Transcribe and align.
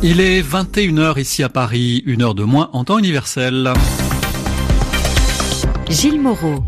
Il 0.00 0.20
est 0.20 0.42
21h 0.42 1.18
ici 1.18 1.42
à 1.42 1.48
Paris, 1.48 2.04
une 2.06 2.22
heure 2.22 2.36
de 2.36 2.44
moins 2.44 2.70
en 2.72 2.84
temps 2.84 2.98
universel. 2.98 3.72
Gilles 5.90 6.20
Moreau. 6.20 6.62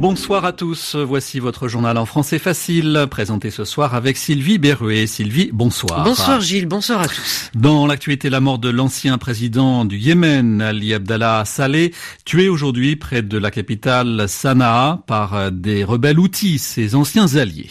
Bonsoir 0.00 0.44
à 0.44 0.52
tous, 0.52 0.96
voici 0.96 1.38
votre 1.38 1.68
journal 1.68 1.98
en 1.98 2.06
français 2.06 2.38
facile, 2.38 3.06
présenté 3.10 3.50
ce 3.50 3.64
soir 3.64 3.94
avec 3.94 4.16
Sylvie 4.16 4.58
Berruet. 4.58 5.06
Sylvie, 5.06 5.50
bonsoir. 5.52 6.02
Bonsoir 6.02 6.40
Gilles, 6.40 6.66
bonsoir 6.66 7.02
à 7.02 7.06
tous. 7.06 7.50
Dans 7.54 7.86
l'actualité, 7.86 8.28
la 8.28 8.40
mort 8.40 8.58
de 8.58 8.70
l'ancien 8.70 9.18
président 9.18 9.84
du 9.84 9.98
Yémen, 9.98 10.62
Ali 10.62 10.94
Abdallah 10.94 11.44
Saleh, 11.44 11.92
tué 12.24 12.48
aujourd'hui 12.48 12.96
près 12.96 13.22
de 13.22 13.38
la 13.38 13.50
capitale 13.50 14.26
Sanaa 14.26 15.02
par 15.06 15.52
des 15.52 15.84
rebelles 15.84 16.18
outils, 16.18 16.58
ses 16.58 16.94
anciens 16.94 17.36
alliés. 17.36 17.68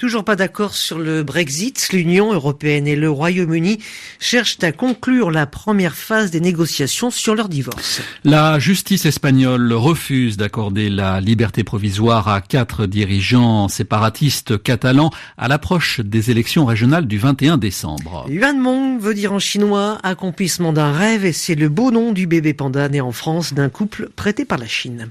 Toujours 0.00 0.24
pas 0.24 0.34
d'accord 0.34 0.72
sur 0.72 0.98
le 0.98 1.22
Brexit. 1.22 1.90
L'Union 1.92 2.32
européenne 2.32 2.86
et 2.86 2.96
le 2.96 3.10
Royaume-Uni 3.10 3.80
cherchent 4.18 4.56
à 4.62 4.72
conclure 4.72 5.30
la 5.30 5.44
première 5.44 5.94
phase 5.94 6.30
des 6.30 6.40
négociations 6.40 7.10
sur 7.10 7.34
leur 7.34 7.50
divorce. 7.50 8.00
La 8.24 8.58
justice 8.58 9.04
espagnole 9.04 9.70
refuse 9.74 10.38
d'accorder 10.38 10.88
la 10.88 11.20
liberté 11.20 11.64
provisoire 11.64 12.28
à 12.28 12.40
quatre 12.40 12.86
dirigeants 12.86 13.68
séparatistes 13.68 14.62
catalans 14.62 15.10
à 15.36 15.48
l'approche 15.48 16.00
des 16.00 16.30
élections 16.30 16.64
régionales 16.64 17.06
du 17.06 17.18
21 17.18 17.58
décembre. 17.58 18.24
Yuan 18.30 18.58
Mong 18.58 19.02
veut 19.02 19.12
dire 19.12 19.34
en 19.34 19.38
chinois 19.38 19.98
accomplissement 20.02 20.72
d'un 20.72 20.92
rêve 20.92 21.26
et 21.26 21.34
c'est 21.34 21.56
le 21.56 21.68
beau 21.68 21.90
nom 21.90 22.12
du 22.12 22.26
bébé 22.26 22.54
panda 22.54 22.88
né 22.88 23.02
en 23.02 23.12
France 23.12 23.52
d'un 23.52 23.68
couple 23.68 24.08
prêté 24.16 24.46
par 24.46 24.56
la 24.56 24.66
Chine. 24.66 25.10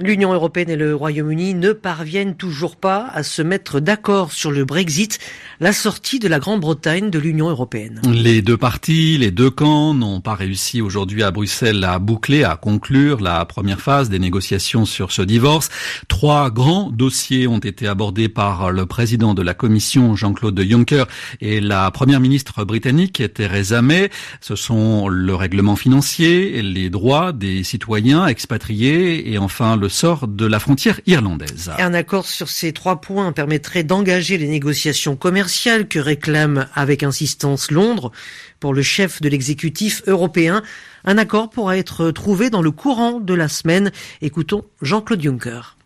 L'Union 0.00 0.32
européenne 0.32 0.70
et 0.70 0.76
le 0.76 0.94
Royaume-Uni 0.94 1.54
ne 1.54 1.72
parviennent 1.72 2.34
toujours 2.34 2.76
pas 2.76 3.06
à 3.12 3.22
se 3.22 3.42
mettre 3.42 3.78
d'accord 3.78 4.32
sur 4.32 4.50
le 4.50 4.64
Brexit, 4.64 5.20
la 5.60 5.72
sortie 5.72 6.18
de 6.18 6.26
la 6.26 6.40
Grande-Bretagne 6.40 7.10
de 7.10 7.18
l'Union 7.18 7.48
européenne. 7.48 8.00
Les 8.12 8.42
deux 8.42 8.56
parties, 8.56 9.18
les 9.18 9.30
deux 9.30 9.50
camps 9.50 9.94
n'ont 9.94 10.20
pas 10.20 10.34
réussi 10.34 10.80
aujourd'hui 10.82 11.22
à 11.22 11.30
Bruxelles 11.30 11.84
à 11.84 11.98
boucler, 12.00 12.42
à 12.42 12.56
conclure 12.56 13.20
la 13.20 13.44
première 13.44 13.80
phase 13.80 14.08
des 14.08 14.18
négociations 14.18 14.84
sur 14.84 15.12
ce 15.12 15.22
divorce. 15.22 15.68
Trois 16.08 16.50
grands 16.50 16.90
dossiers 16.90 17.46
ont 17.46 17.58
été 17.58 17.86
abordés 17.86 18.28
par 18.28 18.72
le 18.72 18.86
président 18.86 19.34
de 19.34 19.42
la 19.42 19.54
Commission, 19.54 20.16
Jean-Claude 20.16 20.60
Juncker, 20.60 21.04
et 21.40 21.60
la 21.60 21.90
première 21.92 22.20
ministre 22.20 22.64
britannique, 22.64 23.22
Theresa 23.32 23.80
May. 23.80 24.10
Ce 24.40 24.56
sont 24.56 25.08
le 25.08 25.34
règlement 25.36 25.76
financier, 25.76 26.62
les 26.62 26.90
droits 26.90 27.32
des 27.32 27.62
citoyens 27.62 28.26
expatriés 28.26 29.32
et 29.32 29.38
enfin 29.38 29.76
sort 29.88 30.28
de 30.28 30.46
la 30.46 30.58
frontière 30.58 31.00
irlandaise. 31.06 31.70
un 31.78 31.94
accord 31.94 32.26
sur 32.26 32.48
ces 32.48 32.72
trois 32.72 33.00
points 33.00 33.32
permettrait 33.32 33.84
d'engager 33.84 34.38
les 34.38 34.48
négociations 34.48 35.16
commerciales 35.16 35.88
que 35.88 35.98
réclame 35.98 36.68
avec 36.74 37.02
insistance 37.02 37.70
Londres 37.70 38.12
pour 38.60 38.74
le 38.74 38.82
chef 38.82 39.20
de 39.20 39.28
l'exécutif 39.28 40.02
européen. 40.06 40.62
Un 41.04 41.18
accord 41.18 41.50
pourra 41.50 41.76
être 41.76 42.10
trouvé 42.10 42.50
dans 42.50 42.62
le 42.62 42.70
courant 42.70 43.20
de 43.20 43.34
la 43.34 43.48
semaine. 43.48 43.92
Écoutons 44.22 44.64
Jean-Claude 44.80 45.22
Juncker. 45.22 45.76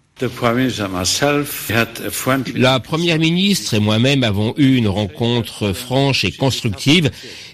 La 2.56 2.80
première 2.80 3.19
ministre 3.19 3.74
et 3.74 3.78
moi-même 3.78 4.24
avons 4.24 4.52
eu 4.56 4.77
une 4.77 4.88
rencontre 4.88 5.72
franche 5.72 6.24
et 6.24 6.33
constructive 6.33 7.11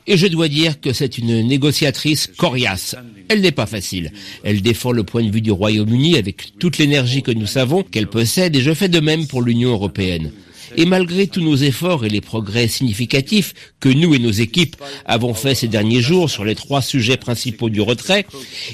et 0.07 0.17
je 0.17 0.27
dois 0.27 0.49
dire 0.49 0.81
que 0.81 0.93
c'est 0.93 1.19
une 1.19 1.47
négociatrice 1.47 2.31
coriace. 2.37 2.97
Elle 3.29 3.43
n'est 3.43 3.53
pas 3.53 3.67
facile. 3.67 4.13
Elle 4.45 4.63
défend 4.63 4.93
le 4.93 5.03
point 5.03 5.23
de 5.23 5.31
vue 5.31 5.43
du 5.43 5.51
Royaume-Uni 5.51 6.17
avec 6.17 6.59
toute 6.59 6.79
l'énergie 6.79 7.23
que 7.23 7.33
nous 7.33 7.47
savons 7.47 7.83
qu'elle 7.83 8.09
possède 8.09 8.57
et 8.57 8.61
je 8.61 8.73
fais 8.73 8.89
de 8.89 9.01
même 9.01 9.27
pour 9.27 9.43
l'Union 9.43 9.71
européenne. 9.73 10.33
Et 10.77 10.87
malgré 10.87 11.27
tous 11.27 11.41
nos 11.41 11.57
efforts 11.57 12.05
et 12.05 12.09
les 12.09 12.21
progrès 12.21 12.69
significatifs 12.69 13.55
que 13.81 13.89
nous 13.89 14.15
et 14.15 14.19
nos 14.19 14.31
équipes 14.31 14.77
avons 15.05 15.35
faits 15.35 15.59
ces 15.59 15.69
derniers 15.69 16.03
jours 16.03 16.31
sur 16.31 16.45
les 16.45 16.55
trois 16.55 16.83
sujets 16.83 17.17
principaux 17.17 17.71
du 17.71 17.81
retrait, 17.81 18.27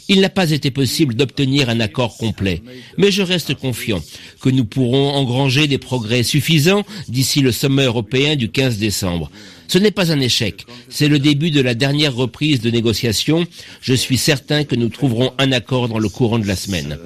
il 0.08 0.20
n'a 0.20 0.28
pas 0.28 0.50
été 0.50 0.70
possible 0.70 1.14
d'obtenir 1.14 1.68
un 1.68 1.80
accord 1.80 2.16
complet. 2.16 2.62
Mais 2.96 3.10
je 3.10 3.22
reste 3.22 3.54
confiant 3.54 4.02
que 4.40 4.48
nous 4.50 4.64
pourrons 4.64 5.10
engranger 5.10 5.66
des 5.66 5.78
progrès 5.78 6.22
suffisants 6.22 6.84
d'ici 7.08 7.40
le 7.40 7.52
sommet 7.52 7.84
européen 7.84 8.36
du 8.36 8.50
15 8.50 8.78
décembre. 8.78 9.30
Ce 9.70 9.78
n'est 9.78 9.92
pas 9.92 10.10
un 10.10 10.18
échec, 10.18 10.66
c'est 10.88 11.06
le 11.06 11.20
début 11.20 11.52
de 11.52 11.60
la 11.60 11.74
dernière 11.74 12.12
reprise 12.12 12.60
de 12.60 12.72
négociations. 12.72 13.46
Je 13.80 13.94
suis 13.94 14.18
certain 14.18 14.64
que 14.64 14.74
nous 14.74 14.88
trouverons 14.88 15.32
un 15.38 15.52
accord 15.52 15.88
dans 15.88 16.00
le 16.00 16.08
courant 16.08 16.40
de 16.40 16.46
la 16.48 16.56
semaine. 16.56 16.98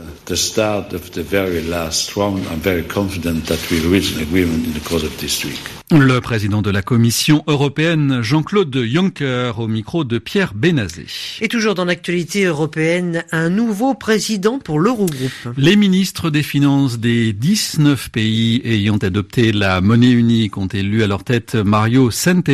Le 5.91 6.19
président 6.21 6.63
de 6.63 6.71
la 6.71 6.81
Commission 6.81 7.45
européenne, 7.47 8.23
Jean-Claude 8.23 8.75
Juncker, 8.83 9.59
au 9.59 9.69
micro 9.69 10.05
de 10.05 10.17
Pierre 10.17 10.55
Benazé. 10.55 11.05
Et 11.43 11.49
toujours 11.49 11.75
dans 11.75 11.85
l'actualité 11.85 12.45
européenne, 12.45 13.25
un 13.31 13.51
nouveau 13.51 13.93
président 13.93 14.59
pour 14.59 14.81
l'Eurogroupe. 14.81 15.51
Les 15.59 15.77
ministres 15.77 16.31
des 16.31 16.43
Finances 16.43 16.99
des 16.99 17.35
19 17.35 18.09
pays 18.11 18.63
ayant 18.65 18.97
adopté 18.97 19.53
la 19.53 19.83
monnaie 19.83 20.11
unique 20.11 20.57
ont 20.57 20.69
élu 20.69 21.03
à 21.03 21.07
leur 21.07 21.25
tête 21.25 21.55
Mario 21.55 22.11
Centeno. 22.11 22.54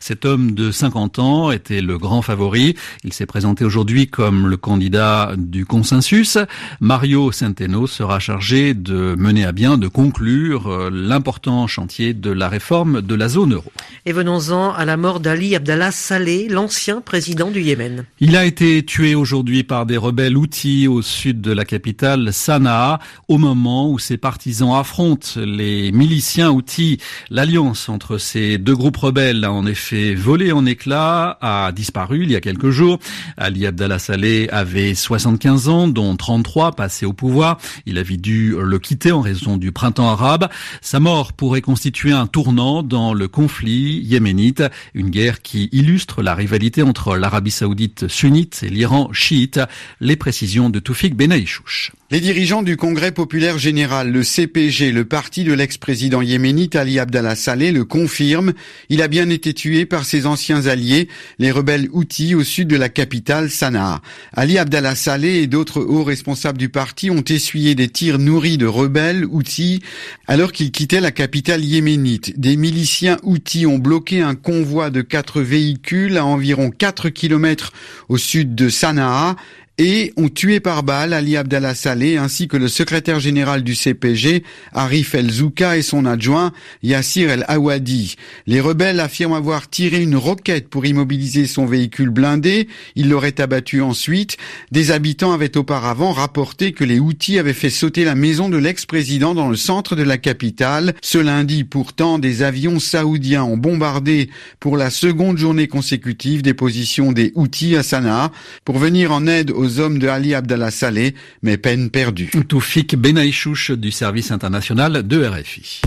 Cet 0.00 0.24
homme 0.24 0.52
de 0.52 0.70
50 0.70 1.18
ans 1.18 1.50
était 1.50 1.80
le 1.80 1.98
grand 1.98 2.22
favori. 2.22 2.74
Il 3.04 3.12
s'est 3.12 3.26
présenté 3.26 3.64
aujourd'hui 3.64 4.08
comme 4.08 4.48
le 4.48 4.56
candidat 4.56 5.32
du 5.36 5.64
consensus. 5.64 6.38
Mario 6.80 7.32
Centeno 7.32 7.86
sera 7.86 8.18
chargé 8.18 8.74
de 8.74 9.14
mener 9.16 9.44
à 9.44 9.52
bien, 9.52 9.78
de 9.78 9.88
conclure 9.88 10.68
euh, 10.68 10.90
l'important 10.92 11.66
chantier 11.66 12.14
de 12.14 12.30
la 12.30 12.48
réforme 12.48 13.02
de 13.02 13.14
la 13.14 13.28
zone 13.28 13.54
euro. 13.54 13.70
Et 14.06 14.12
venons-en 14.12 14.72
à 14.72 14.84
la 14.84 14.96
mort 14.96 15.20
d'Ali 15.20 15.54
Abdallah 15.54 15.90
Saleh, 15.90 16.48
l'ancien 16.48 17.00
président 17.00 17.50
du 17.50 17.60
Yémen. 17.60 18.04
Il 18.20 18.36
a 18.36 18.44
été 18.44 18.84
tué 18.84 19.14
aujourd'hui 19.14 19.62
par 19.62 19.86
des 19.86 19.96
rebelles 19.96 20.36
outils 20.36 20.88
au 20.88 21.02
sud 21.02 21.40
de 21.40 21.52
la 21.52 21.64
capitale 21.64 22.32
Sanaa, 22.32 22.98
au 23.28 23.38
moment 23.38 23.90
où 23.90 23.98
ses 23.98 24.16
partisans 24.16 24.72
affrontent 24.74 25.40
les 25.40 25.92
miliciens 25.92 26.50
outils. 26.50 26.98
L'alliance 27.30 27.88
entre 27.88 28.18
ces 28.18 28.58
deux 28.58 28.74
groupes 28.74 28.96
rebelles 28.96 29.27
a 29.28 29.52
en 29.52 29.66
effet 29.66 30.14
volé 30.14 30.52
en 30.52 30.64
éclats, 30.64 31.36
a 31.40 31.70
disparu 31.72 32.22
il 32.22 32.30
y 32.30 32.36
a 32.36 32.40
quelques 32.40 32.70
jours. 32.70 32.98
Ali 33.36 33.66
Abdallah 33.66 33.98
Saleh 33.98 34.48
avait 34.50 34.94
75 34.94 35.68
ans, 35.68 35.88
dont 35.88 36.16
33 36.16 36.72
passés 36.72 37.04
au 37.04 37.12
pouvoir. 37.12 37.58
Il 37.84 37.98
avait 37.98 38.16
dû 38.16 38.56
le 38.58 38.78
quitter 38.78 39.12
en 39.12 39.20
raison 39.20 39.56
du 39.56 39.70
printemps 39.72 40.08
arabe. 40.08 40.48
Sa 40.80 41.00
mort 41.00 41.32
pourrait 41.32 41.60
constituer 41.60 42.12
un 42.12 42.26
tournant 42.26 42.82
dans 42.82 43.12
le 43.12 43.28
conflit 43.28 44.00
yéménite, 44.02 44.62
une 44.94 45.10
guerre 45.10 45.42
qui 45.42 45.68
illustre 45.72 46.22
la 46.22 46.34
rivalité 46.34 46.82
entre 46.82 47.16
l'Arabie 47.16 47.50
saoudite 47.50 48.08
sunnite 48.08 48.62
et 48.62 48.70
l'Iran 48.70 49.10
chiite. 49.12 49.60
Les 50.00 50.16
précisions 50.16 50.70
de 50.70 50.78
Toufik 50.78 51.14
Benaïchouch. 51.14 51.92
Les 52.10 52.20
dirigeants 52.20 52.62
du 52.62 52.78
Congrès 52.78 53.12
populaire 53.12 53.58
général, 53.58 54.10
le 54.10 54.22
CPG, 54.22 54.92
le 54.92 55.04
parti 55.04 55.44
de 55.44 55.52
l'ex-président 55.52 56.22
yéménite 56.22 56.74
Ali 56.74 56.98
Abdallah 56.98 57.36
Saleh, 57.36 57.70
le 57.70 57.84
confirment. 57.84 58.54
Il 58.88 59.02
a 59.02 59.08
bien 59.08 59.28
été 59.28 59.52
tué 59.52 59.84
par 59.84 60.06
ses 60.06 60.24
anciens 60.24 60.68
alliés, 60.68 61.08
les 61.38 61.50
rebelles 61.50 61.90
Houthis 61.92 62.34
au 62.34 62.44
sud 62.44 62.68
de 62.68 62.76
la 62.76 62.88
capitale 62.88 63.50
Sanaa. 63.50 64.00
Ali 64.32 64.56
Abdallah 64.56 64.94
Saleh 64.94 65.42
et 65.42 65.46
d'autres 65.46 65.82
hauts 65.82 66.02
responsables 66.02 66.56
du 66.56 66.70
parti 66.70 67.10
ont 67.10 67.24
essuyé 67.28 67.74
des 67.74 67.90
tirs 67.90 68.18
nourris 68.18 68.56
de 68.56 68.64
rebelles 68.64 69.26
Houthis 69.26 69.82
alors 70.26 70.52
qu'ils 70.52 70.70
quittaient 70.70 71.02
la 71.02 71.12
capitale 71.12 71.62
yéménite. 71.62 72.40
Des 72.40 72.56
miliciens 72.56 73.18
Houthis 73.22 73.66
ont 73.66 73.76
bloqué 73.76 74.22
un 74.22 74.34
convoi 74.34 74.88
de 74.88 75.02
quatre 75.02 75.42
véhicules 75.42 76.16
à 76.16 76.24
environ 76.24 76.70
4 76.70 77.10
kilomètres 77.10 77.74
au 78.08 78.16
sud 78.16 78.54
de 78.54 78.70
Sanaa 78.70 79.36
et 79.78 80.12
ont 80.16 80.28
tué 80.28 80.58
par 80.58 80.82
balle 80.82 81.12
Ali 81.12 81.36
Abdallah 81.36 81.74
Saleh 81.74 82.16
ainsi 82.16 82.48
que 82.48 82.56
le 82.56 82.66
secrétaire 82.66 83.20
général 83.20 83.62
du 83.62 83.76
CPG, 83.76 84.42
Arif 84.72 85.14
El 85.14 85.30
Zouka 85.30 85.76
et 85.76 85.82
son 85.82 86.04
adjoint, 86.04 86.52
Yassir 86.82 87.30
El 87.30 87.44
Awadi. 87.46 88.16
Les 88.46 88.60
rebelles 88.60 88.98
affirment 88.98 89.34
avoir 89.34 89.70
tiré 89.70 90.02
une 90.02 90.16
roquette 90.16 90.68
pour 90.68 90.84
immobiliser 90.84 91.46
son 91.46 91.64
véhicule 91.64 92.10
blindé. 92.10 92.66
Ils 92.96 93.08
l'auraient 93.08 93.40
abattu 93.40 93.80
ensuite. 93.80 94.36
Des 94.72 94.90
habitants 94.90 95.32
avaient 95.32 95.56
auparavant 95.56 96.10
rapporté 96.10 96.72
que 96.72 96.84
les 96.84 96.98
Houthis 96.98 97.38
avaient 97.38 97.52
fait 97.52 97.70
sauter 97.70 98.04
la 98.04 98.16
maison 98.16 98.48
de 98.48 98.56
l'ex-président 98.56 99.34
dans 99.34 99.48
le 99.48 99.56
centre 99.56 99.94
de 99.94 100.02
la 100.02 100.18
capitale. 100.18 100.94
Ce 101.02 101.18
lundi, 101.18 101.62
pourtant, 101.62 102.18
des 102.18 102.42
avions 102.42 102.80
saoudiens 102.80 103.44
ont 103.44 103.56
bombardé 103.56 104.28
pour 104.58 104.76
la 104.76 104.90
seconde 104.90 105.38
journée 105.38 105.68
consécutive 105.68 106.42
des 106.42 106.54
positions 106.54 107.12
des 107.12 107.30
Houthis 107.36 107.76
à 107.76 107.84
Sanaa 107.84 108.32
pour 108.64 108.78
venir 108.78 109.12
en 109.12 109.26
aide 109.28 109.52
aux 109.52 109.67
hommes 109.76 109.98
de 109.98 110.08
Ali 110.08 110.34
Abdallah 110.34 110.70
Saleh, 110.70 111.14
mais 111.42 111.58
peine 111.58 111.90
perdue. 111.90 112.30
Toufik 112.48 112.96
Benaïchouch 112.96 113.72
du 113.72 113.90
service 113.90 114.30
international 114.30 115.06
de 115.06 115.24
RFI. 115.24 115.82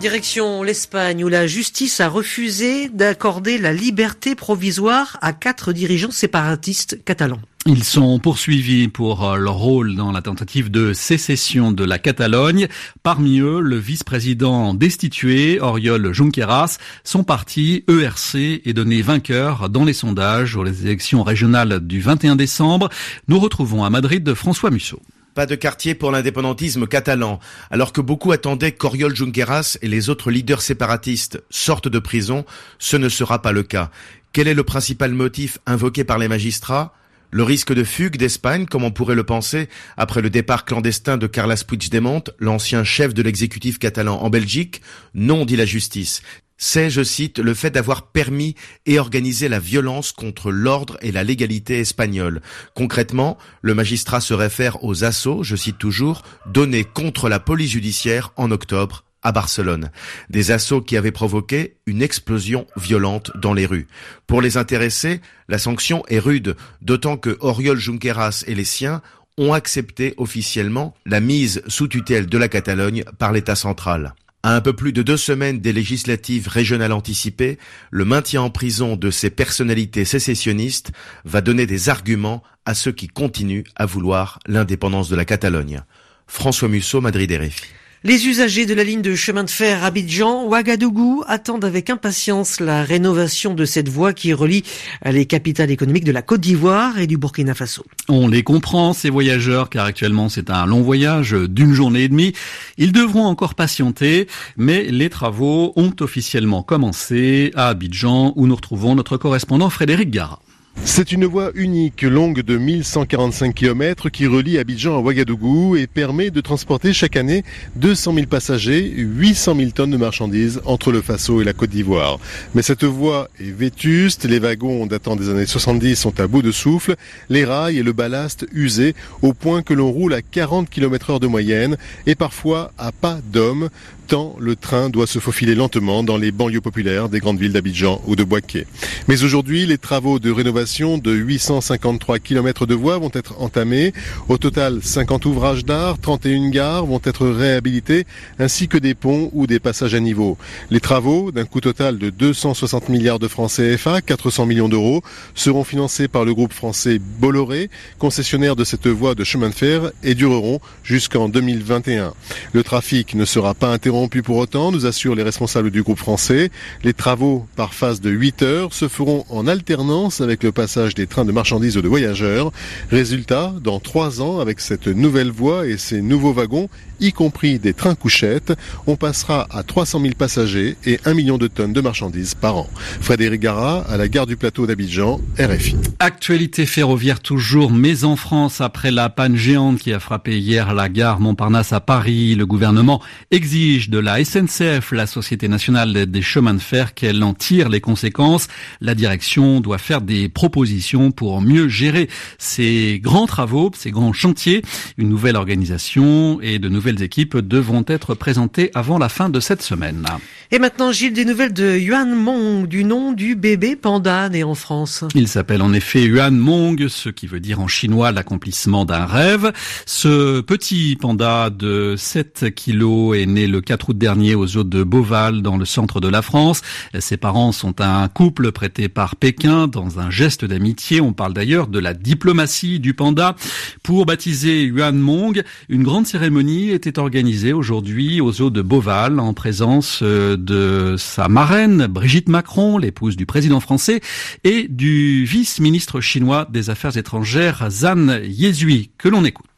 Direction 0.00 0.64
l'Espagne 0.64 1.24
où 1.24 1.28
la 1.28 1.46
justice 1.46 2.00
a 2.00 2.08
refusé 2.08 2.88
d'accorder 2.88 3.56
la 3.56 3.72
liberté 3.72 4.34
provisoire 4.34 5.16
à 5.22 5.32
quatre 5.32 5.72
dirigeants 5.72 6.10
séparatistes 6.10 6.98
catalans. 7.04 7.40
Ils 7.64 7.84
sont 7.84 8.18
poursuivis 8.18 8.88
pour 8.88 9.24
euh, 9.24 9.36
leur 9.36 9.54
rôle 9.54 9.94
dans 9.94 10.10
la 10.10 10.20
tentative 10.20 10.68
de 10.68 10.92
sécession 10.92 11.70
de 11.70 11.84
la 11.84 12.00
Catalogne. 12.00 12.66
Parmi 13.04 13.38
eux, 13.38 13.60
le 13.60 13.76
vice-président 13.76 14.74
destitué, 14.74 15.60
Oriol 15.60 16.12
Junqueras. 16.12 16.78
Son 17.04 17.22
parti, 17.22 17.84
ERC, 17.86 18.62
est 18.66 18.72
donné 18.72 19.00
vainqueur 19.00 19.68
dans 19.68 19.84
les 19.84 19.92
sondages 19.92 20.56
aux 20.56 20.66
élections 20.66 21.22
régionales 21.22 21.78
du 21.86 22.00
21 22.00 22.34
décembre. 22.34 22.88
Nous 23.28 23.38
retrouvons 23.38 23.84
à 23.84 23.90
Madrid 23.90 24.34
François 24.34 24.72
Musso. 24.72 25.00
Pas 25.36 25.46
de 25.46 25.54
quartier 25.54 25.94
pour 25.94 26.10
l'indépendantisme 26.10 26.88
catalan. 26.88 27.38
Alors 27.70 27.92
que 27.92 28.00
beaucoup 28.00 28.32
attendaient 28.32 28.72
qu'Oriol 28.72 29.14
Junqueras 29.14 29.78
et 29.82 29.88
les 29.88 30.10
autres 30.10 30.32
leaders 30.32 30.62
séparatistes 30.62 31.40
sortent 31.48 31.88
de 31.88 32.00
prison, 32.00 32.44
ce 32.80 32.96
ne 32.96 33.08
sera 33.08 33.40
pas 33.40 33.52
le 33.52 33.62
cas. 33.62 33.92
Quel 34.32 34.48
est 34.48 34.54
le 34.54 34.64
principal 34.64 35.12
motif 35.12 35.58
invoqué 35.64 36.02
par 36.02 36.18
les 36.18 36.26
magistrats? 36.26 36.92
Le 37.32 37.42
risque 37.42 37.72
de 37.72 37.82
fugue 37.82 38.16
d'Espagne, 38.16 38.66
comme 38.66 38.84
on 38.84 38.92
pourrait 38.92 39.16
le 39.16 39.24
penser, 39.24 39.68
après 39.96 40.20
le 40.20 40.30
départ 40.30 40.64
clandestin 40.64 41.16
de 41.16 41.26
Carles 41.26 41.64
Puigdemont, 41.66 42.22
l'ancien 42.38 42.84
chef 42.84 43.14
de 43.14 43.22
l'exécutif 43.22 43.78
catalan 43.78 44.20
en 44.20 44.30
Belgique 44.30 44.82
Non, 45.14 45.44
dit 45.44 45.56
la 45.56 45.64
justice. 45.64 46.22
C'est, 46.58 46.90
je 46.90 47.02
cite, 47.02 47.40
le 47.40 47.54
fait 47.54 47.70
d'avoir 47.70 48.12
permis 48.12 48.54
et 48.86 49.00
organisé 49.00 49.48
la 49.48 49.58
violence 49.58 50.12
contre 50.12 50.52
l'ordre 50.52 50.96
et 51.00 51.10
la 51.10 51.24
légalité 51.24 51.80
espagnole. 51.80 52.42
Concrètement, 52.74 53.36
le 53.62 53.74
magistrat 53.74 54.20
se 54.20 54.34
réfère 54.34 54.84
aux 54.84 55.02
assauts, 55.02 55.42
je 55.42 55.56
cite 55.56 55.78
toujours, 55.78 56.22
donnés 56.46 56.84
contre 56.84 57.28
la 57.28 57.40
police 57.40 57.72
judiciaire 57.72 58.32
en 58.36 58.50
octobre 58.52 59.04
à 59.22 59.32
Barcelone. 59.32 59.90
Des 60.30 60.50
assauts 60.50 60.82
qui 60.82 60.96
avaient 60.96 61.12
provoqué 61.12 61.76
une 61.86 62.02
explosion 62.02 62.66
violente 62.76 63.30
dans 63.36 63.54
les 63.54 63.66
rues. 63.66 63.88
Pour 64.26 64.42
les 64.42 64.56
intéressés, 64.56 65.20
la 65.48 65.58
sanction 65.58 66.02
est 66.08 66.18
rude, 66.18 66.56
d'autant 66.80 67.16
que 67.16 67.36
Oriol 67.40 67.78
Junqueras 67.78 68.44
et 68.46 68.54
les 68.54 68.64
siens 68.64 69.02
ont 69.38 69.52
accepté 69.52 70.14
officiellement 70.16 70.94
la 71.06 71.20
mise 71.20 71.62
sous 71.66 71.88
tutelle 71.88 72.26
de 72.26 72.38
la 72.38 72.48
Catalogne 72.48 73.04
par 73.18 73.32
l'État 73.32 73.54
central. 73.54 74.14
À 74.44 74.56
un 74.56 74.60
peu 74.60 74.72
plus 74.72 74.92
de 74.92 75.02
deux 75.02 75.16
semaines 75.16 75.60
des 75.60 75.72
législatives 75.72 76.48
régionales 76.48 76.92
anticipées, 76.92 77.58
le 77.92 78.04
maintien 78.04 78.42
en 78.42 78.50
prison 78.50 78.96
de 78.96 79.10
ces 79.10 79.30
personnalités 79.30 80.04
sécessionnistes 80.04 80.90
va 81.24 81.40
donner 81.40 81.64
des 81.64 81.88
arguments 81.88 82.42
à 82.64 82.74
ceux 82.74 82.90
qui 82.90 83.06
continuent 83.06 83.64
à 83.76 83.86
vouloir 83.86 84.40
l'indépendance 84.46 85.08
de 85.08 85.16
la 85.16 85.24
Catalogne. 85.24 85.82
François 86.26 86.68
Musso, 86.68 87.00
Madrid 87.00 87.30
RFI. 87.30 87.81
Les 88.04 88.26
usagers 88.26 88.66
de 88.66 88.74
la 88.74 88.82
ligne 88.82 89.00
de 89.00 89.14
chemin 89.14 89.44
de 89.44 89.50
fer 89.50 89.84
Abidjan-Ouagadougou 89.84 91.22
attendent 91.28 91.64
avec 91.64 91.88
impatience 91.88 92.58
la 92.58 92.82
rénovation 92.82 93.54
de 93.54 93.64
cette 93.64 93.88
voie 93.88 94.12
qui 94.12 94.32
relie 94.32 94.64
les 95.04 95.24
capitales 95.24 95.70
économiques 95.70 96.02
de 96.02 96.10
la 96.10 96.20
Côte 96.20 96.40
d'Ivoire 96.40 96.98
et 96.98 97.06
du 97.06 97.16
Burkina 97.16 97.54
Faso. 97.54 97.84
On 98.08 98.26
les 98.26 98.42
comprend, 98.42 98.92
ces 98.92 99.08
voyageurs, 99.08 99.70
car 99.70 99.84
actuellement 99.84 100.28
c'est 100.28 100.50
un 100.50 100.66
long 100.66 100.82
voyage 100.82 101.30
d'une 101.30 101.74
journée 101.74 102.02
et 102.02 102.08
demie. 102.08 102.32
Ils 102.76 102.90
devront 102.90 103.26
encore 103.26 103.54
patienter, 103.54 104.26
mais 104.56 104.82
les 104.90 105.08
travaux 105.08 105.72
ont 105.76 105.94
officiellement 106.00 106.64
commencé 106.64 107.52
à 107.54 107.68
Abidjan 107.68 108.32
où 108.34 108.48
nous 108.48 108.56
retrouvons 108.56 108.96
notre 108.96 109.16
correspondant 109.16 109.70
Frédéric 109.70 110.10
Gara. 110.10 110.40
C'est 110.84 111.12
une 111.12 111.26
voie 111.26 111.52
unique, 111.54 112.02
longue 112.02 112.40
de 112.40 112.58
1145 112.58 113.54
km, 113.54 114.08
qui 114.08 114.26
relie 114.26 114.58
Abidjan 114.58 114.96
à 114.96 115.00
Ouagadougou 115.00 115.76
et 115.76 115.86
permet 115.86 116.30
de 116.30 116.40
transporter 116.40 116.92
chaque 116.92 117.16
année 117.16 117.44
200 117.76 118.14
000 118.14 118.26
passagers, 118.26 118.92
800 118.96 119.56
000 119.56 119.70
tonnes 119.70 119.92
de 119.92 119.96
marchandises 119.96 120.60
entre 120.64 120.90
le 120.90 121.00
Faso 121.00 121.40
et 121.40 121.44
la 121.44 121.52
Côte 121.52 121.70
d'Ivoire. 121.70 122.18
Mais 122.54 122.62
cette 122.62 122.84
voie 122.84 123.28
est 123.40 123.52
vétuste, 123.52 124.24
les 124.24 124.40
wagons 124.40 124.86
datant 124.86 125.14
des 125.14 125.28
années 125.28 125.46
70 125.46 125.94
sont 125.94 126.18
à 126.18 126.26
bout 126.26 126.42
de 126.42 126.50
souffle, 126.50 126.96
les 127.28 127.44
rails 127.44 127.78
et 127.78 127.82
le 127.82 127.92
ballast 127.92 128.46
usés 128.52 128.94
au 129.22 129.34
point 129.34 129.62
que 129.62 129.74
l'on 129.74 129.90
roule 129.90 130.14
à 130.14 130.22
40 130.22 130.68
km 130.68 131.10
heure 131.10 131.20
de 131.20 131.28
moyenne 131.28 131.76
et 132.06 132.16
parfois 132.16 132.72
à 132.76 132.90
pas 132.92 133.18
d'homme 133.32 133.68
tant 134.08 134.36
le 134.38 134.56
train 134.56 134.90
doit 134.90 135.06
se 135.06 135.20
faufiler 135.20 135.54
lentement 135.54 136.02
dans 136.02 136.16
les 136.16 136.32
banlieues 136.32 136.60
populaires 136.60 137.08
des 137.08 137.20
grandes 137.20 137.38
villes 137.38 137.52
d'Abidjan 137.52 138.02
ou 138.06 138.16
de 138.16 138.24
Boaké. 138.24 138.66
Mais 139.08 139.22
aujourd'hui, 139.22 139.64
les 139.64 139.78
travaux 139.78 140.18
de 140.18 140.30
rénovation 140.30 140.61
de 140.62 141.12
853 141.12 142.20
km 142.20 142.66
de 142.66 142.74
voies 142.74 142.98
vont 142.98 143.10
être 143.14 143.40
entamés. 143.40 143.92
Au 144.28 144.38
total, 144.38 144.78
50 144.80 145.26
ouvrages 145.26 145.64
d'art, 145.64 145.98
31 146.00 146.50
gares 146.50 146.86
vont 146.86 147.00
être 147.04 147.26
réhabilités, 147.26 148.06
ainsi 148.38 148.68
que 148.68 148.78
des 148.78 148.94
ponts 148.94 149.30
ou 149.32 149.46
des 149.46 149.58
passages 149.58 149.94
à 149.94 150.00
niveau. 150.00 150.38
Les 150.70 150.78
travaux, 150.78 151.32
d'un 151.32 151.44
coût 151.44 151.60
total 151.60 151.98
de 151.98 152.10
260 152.10 152.88
milliards 152.90 153.18
de 153.18 153.26
francs 153.26 153.50
CFA, 153.50 154.02
400 154.02 154.46
millions 154.46 154.68
d'euros, 154.68 155.02
seront 155.34 155.64
financés 155.64 156.06
par 156.06 156.24
le 156.24 156.32
groupe 156.32 156.52
français 156.52 157.00
Bolloré, 157.00 157.68
concessionnaire 157.98 158.54
de 158.54 158.64
cette 158.64 158.86
voie 158.86 159.14
de 159.14 159.24
chemin 159.24 159.48
de 159.48 159.54
fer, 159.54 159.90
et 160.04 160.14
dureront 160.14 160.60
jusqu'en 160.84 161.28
2021. 161.28 162.14
Le 162.52 162.62
trafic 162.62 163.14
ne 163.14 163.24
sera 163.24 163.54
pas 163.54 163.72
interrompu 163.72 164.22
pour 164.22 164.36
autant, 164.36 164.70
nous 164.70 164.86
assurent 164.86 165.16
les 165.16 165.24
responsables 165.24 165.70
du 165.72 165.82
groupe 165.82 165.98
français. 165.98 166.50
Les 166.84 166.94
travaux 166.94 167.46
par 167.56 167.74
phase 167.74 168.00
de 168.00 168.10
8 168.10 168.42
heures 168.42 168.72
se 168.72 168.86
feront 168.86 169.24
en 169.28 169.46
alternance 169.46 170.20
avec 170.20 170.42
le 170.42 170.51
passage 170.52 170.94
des 170.94 171.06
trains 171.06 171.24
de 171.24 171.32
marchandises 171.32 171.76
ou 171.76 171.82
de 171.82 171.88
voyageurs. 171.88 172.52
Résultat, 172.90 173.52
dans 173.62 173.80
3 173.80 174.20
ans, 174.20 174.40
avec 174.40 174.60
cette 174.60 174.86
nouvelle 174.86 175.30
voie 175.30 175.66
et 175.66 175.76
ces 175.76 176.02
nouveaux 176.02 176.32
wagons, 176.32 176.68
y 177.00 177.12
compris 177.12 177.58
des 177.58 177.74
trains 177.74 177.94
couchettes, 177.94 178.52
on 178.86 178.96
passera 178.96 179.48
à 179.50 179.62
300 179.62 180.00
000 180.00 180.14
passagers 180.14 180.76
et 180.86 181.00
1 181.04 181.14
million 181.14 181.36
de 181.36 181.48
tonnes 181.48 181.72
de 181.72 181.80
marchandises 181.80 182.34
par 182.34 182.56
an. 182.56 182.70
Frédéric 183.00 183.40
Gara, 183.40 183.80
à 183.88 183.96
la 183.96 184.08
gare 184.08 184.26
du 184.26 184.36
plateau 184.36 184.66
d'Abidjan, 184.66 185.20
RFI. 185.38 185.76
Actualité 185.98 186.64
ferroviaire 186.64 187.20
toujours, 187.20 187.72
mais 187.72 188.04
en 188.04 188.16
France, 188.16 188.60
après 188.60 188.90
la 188.90 189.08
panne 189.08 189.36
géante 189.36 189.78
qui 189.78 189.92
a 189.92 189.98
frappé 189.98 190.38
hier 190.38 190.74
la 190.74 190.88
gare 190.88 191.18
Montparnasse 191.18 191.72
à 191.72 191.80
Paris, 191.80 192.34
le 192.36 192.46
gouvernement 192.46 193.02
exige 193.30 193.90
de 193.90 193.98
la 193.98 194.24
SNCF, 194.24 194.92
la 194.92 195.06
Société 195.06 195.48
nationale 195.48 196.06
des 196.06 196.22
chemins 196.22 196.54
de 196.54 196.60
fer, 196.60 196.94
qu'elle 196.94 197.22
en 197.24 197.34
tire 197.34 197.68
les 197.68 197.80
conséquences. 197.80 198.46
La 198.80 198.94
direction 198.94 199.60
doit 199.60 199.78
faire 199.78 200.02
des 200.02 200.28
propositions 200.42 201.12
pour 201.12 201.40
mieux 201.40 201.68
gérer 201.68 202.08
ces 202.36 202.98
grands 203.00 203.26
travaux, 203.26 203.70
ces 203.76 203.92
grands 203.92 204.12
chantiers. 204.12 204.62
Une 204.98 205.08
nouvelle 205.08 205.36
organisation 205.36 206.40
et 206.40 206.58
de 206.58 206.68
nouvelles 206.68 207.00
équipes 207.00 207.36
devront 207.36 207.84
être 207.86 208.16
présentées 208.16 208.72
avant 208.74 208.98
la 208.98 209.08
fin 209.08 209.28
de 209.28 209.38
cette 209.38 209.62
semaine. 209.62 210.04
Et 210.50 210.58
maintenant, 210.58 210.90
Gilles, 210.90 211.12
des 211.12 211.24
nouvelles 211.24 211.52
de 211.52 211.78
Yuan 211.78 212.12
Mong, 212.12 212.66
du 212.66 212.82
nom 212.82 213.12
du 213.12 213.36
bébé 213.36 213.76
panda 213.76 214.28
né 214.28 214.42
en 214.42 214.56
France. 214.56 215.04
Il 215.14 215.28
s'appelle 215.28 215.62
en 215.62 215.72
effet 215.72 216.02
Yuan 216.02 216.36
Mong, 216.36 216.88
ce 216.88 217.08
qui 217.08 217.28
veut 217.28 217.38
dire 217.38 217.60
en 217.60 217.68
chinois 217.68 218.10
l'accomplissement 218.10 218.84
d'un 218.84 219.06
rêve. 219.06 219.52
Ce 219.86 220.40
petit 220.40 220.98
panda 221.00 221.50
de 221.50 221.94
7 221.96 222.52
kilos 222.52 223.16
est 223.16 223.26
né 223.26 223.46
le 223.46 223.60
4 223.60 223.90
août 223.90 223.96
dernier 223.96 224.34
aux 224.34 224.56
eaux 224.56 224.64
de 224.64 224.82
Beauval, 224.82 225.40
dans 225.40 225.56
le 225.56 225.64
centre 225.64 226.00
de 226.00 226.08
la 226.08 226.20
France. 226.20 226.62
Ses 226.98 227.16
parents 227.16 227.52
sont 227.52 227.80
un 227.80 228.08
couple 228.08 228.50
prêté 228.50 228.88
par 228.88 229.14
Pékin 229.14 229.68
dans 229.68 230.00
un 230.00 230.10
geste 230.10 230.31
d'amitié. 230.38 231.00
On 231.00 231.12
parle 231.12 231.32
d'ailleurs 231.32 231.66
de 231.66 231.78
la 231.78 231.94
diplomatie 231.94 232.80
du 232.80 232.94
panda. 232.94 233.36
Pour 233.82 234.06
baptiser 234.06 234.64
Yuan 234.64 234.96
Mong, 234.96 235.42
une 235.68 235.82
grande 235.82 236.06
cérémonie 236.06 236.70
était 236.70 236.98
organisée 236.98 237.52
aujourd'hui 237.52 238.20
aux 238.20 238.40
eaux 238.40 238.50
de 238.50 238.62
Beauval 238.62 239.20
en 239.20 239.34
présence 239.34 240.00
euh, 240.02 240.36
de 240.36 240.96
sa 240.98 241.28
marraine 241.28 241.86
Brigitte 241.86 242.28
Macron, 242.28 242.78
l'épouse 242.78 243.16
du 243.16 243.26
président 243.26 243.60
français, 243.60 244.00
et 244.44 244.66
du 244.68 245.24
vice-ministre 245.24 246.00
chinois 246.00 246.48
des 246.50 246.70
Affaires 246.70 246.96
étrangères 246.96 247.68
Zhan 247.70 248.20
Yezhui, 248.24 248.90
que 248.98 249.08
l'on 249.08 249.24
écoute. 249.24 249.51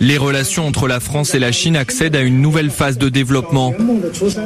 Les 0.00 0.16
relations 0.16 0.66
entre 0.66 0.88
la 0.88 1.00
France 1.00 1.34
et 1.34 1.38
la 1.38 1.52
Chine 1.52 1.76
accèdent 1.76 2.16
à 2.16 2.20
une 2.20 2.40
nouvelle 2.40 2.70
phase 2.70 2.98
de 2.98 3.08
développement. 3.08 3.74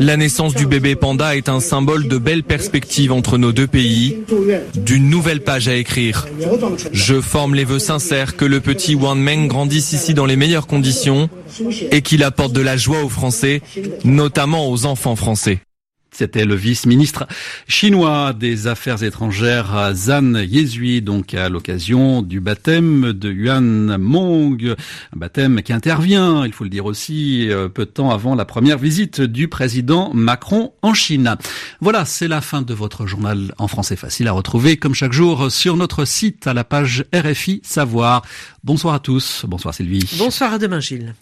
La 0.00 0.16
naissance 0.16 0.54
du 0.54 0.66
bébé 0.66 0.96
panda 0.96 1.36
est 1.36 1.48
un 1.48 1.60
symbole 1.60 2.08
de 2.08 2.18
belles 2.18 2.42
perspectives 2.42 3.12
entre 3.12 3.38
nos 3.38 3.52
deux 3.52 3.66
pays, 3.66 4.18
d'une 4.74 5.08
nouvelle 5.08 5.42
page 5.42 5.68
à 5.68 5.74
écrire. 5.74 6.26
Je 6.92 7.20
forme 7.20 7.54
les 7.54 7.64
vœux 7.64 7.78
sincères 7.78 8.36
que 8.36 8.44
le 8.44 8.60
petit 8.60 8.94
Wang 8.94 9.18
Meng 9.18 9.46
grandisse 9.46 9.92
ici 9.92 10.14
dans 10.14 10.26
les 10.26 10.36
meilleures 10.36 10.66
conditions 10.66 11.28
et 11.90 12.02
qu'il 12.02 12.22
apporte 12.22 12.52
de 12.52 12.60
la 12.60 12.76
joie 12.76 13.02
aux 13.02 13.08
Français, 13.08 13.62
notamment 14.04 14.70
aux 14.70 14.86
enfants 14.86 15.16
français. 15.16 15.60
C'était 16.14 16.44
le 16.44 16.54
vice-ministre 16.54 17.26
chinois 17.66 18.32
des 18.32 18.68
Affaires 18.68 19.02
étrangères 19.02 19.92
Zhan 19.94 20.36
Yezhui, 20.36 21.02
donc 21.02 21.34
à 21.34 21.48
l'occasion 21.48 22.22
du 22.22 22.40
baptême 22.40 23.12
de 23.12 23.32
Yuan 23.32 23.96
Mong, 23.98 24.76
un 25.14 25.18
baptême 25.18 25.60
qui 25.62 25.72
intervient, 25.72 26.46
il 26.46 26.52
faut 26.52 26.62
le 26.62 26.70
dire 26.70 26.84
aussi, 26.84 27.50
euh, 27.50 27.68
peu 27.68 27.84
de 27.84 27.90
temps 27.90 28.10
avant 28.10 28.36
la 28.36 28.44
première 28.44 28.78
visite 28.78 29.20
du 29.20 29.48
président 29.48 30.12
Macron 30.14 30.72
en 30.82 30.94
Chine. 30.94 31.34
Voilà, 31.80 32.04
c'est 32.04 32.28
la 32.28 32.40
fin 32.40 32.62
de 32.62 32.74
votre 32.74 33.06
journal 33.06 33.52
en 33.58 33.66
français 33.66 33.96
facile 33.96 34.28
à 34.28 34.32
retrouver 34.32 34.76
comme 34.76 34.94
chaque 34.94 35.12
jour 35.12 35.50
sur 35.50 35.76
notre 35.76 36.04
site 36.04 36.46
à 36.46 36.54
la 36.54 36.62
page 36.62 37.04
RFI 37.12 37.60
Savoir. 37.64 38.22
Bonsoir 38.62 38.94
à 38.94 39.00
tous, 39.00 39.44
bonsoir 39.48 39.74
Sylvie. 39.74 40.08
Bonsoir 40.16 40.52
à 40.52 40.58
demain 40.58 40.78
Gilles. 40.78 41.14